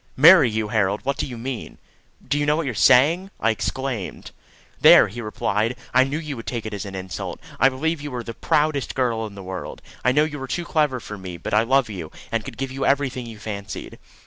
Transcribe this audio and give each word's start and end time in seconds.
"Marry 0.17 0.49
you, 0.49 0.69
Harold! 0.69 1.01
What 1.05 1.17
do 1.17 1.27
you 1.27 1.37
mean? 1.37 1.77
Do 2.27 2.39
you 2.39 2.45
know 2.47 2.55
what 2.55 2.65
you 2.65 2.71
are 2.71 2.73
saying?" 2.73 3.29
I 3.39 3.51
exclaimed. 3.51 4.31
"There!" 4.79 5.09
he 5.09 5.21
replied: 5.21 5.75
"I 5.93 6.05
knew 6.05 6.17
you 6.17 6.35
would 6.37 6.47
take 6.47 6.65
it 6.65 6.73
as 6.73 6.85
an 6.85 6.95
insult. 6.95 7.39
I 7.59 7.69
believe 7.69 8.01
you 8.01 8.11
are 8.15 8.23
the 8.23 8.33
proudest 8.33 8.95
girl 8.95 9.27
in 9.27 9.35
the 9.35 9.43
world. 9.43 9.79
I 10.03 10.11
know 10.11 10.23
you 10.23 10.41
are 10.41 10.47
too 10.47 10.65
clever 10.65 10.99
for 10.99 11.19
me; 11.19 11.37
but 11.37 11.53
I 11.53 11.61
love 11.61 11.87
you, 11.87 12.11
and 12.31 12.43
could 12.43 12.57
give 12.57 12.71
you 12.71 12.83
everything 12.83 13.27
you 13.27 13.37
fancied." 13.37 13.99